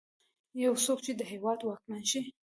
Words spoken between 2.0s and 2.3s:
شي.